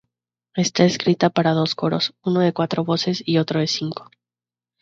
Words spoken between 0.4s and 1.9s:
Está escrita para dos